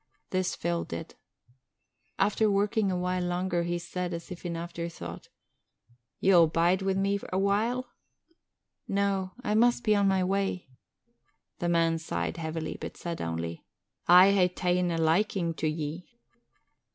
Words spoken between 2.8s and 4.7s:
a while longer he said as if in